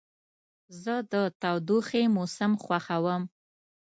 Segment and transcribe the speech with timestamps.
[0.83, 3.23] زه د تودوخې موسم خوښوم.